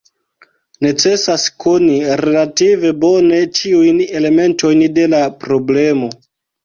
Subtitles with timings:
[0.85, 1.91] Necesas koni
[2.25, 6.11] relative bone ĉiujn elementojn de la problemo.